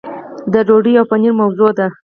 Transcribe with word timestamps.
د 0.53 0.55
ډوډۍ 0.67 0.93
او 0.97 1.05
پنیر 1.11 1.33
موضوع 1.41 1.71
ده. 1.77 1.87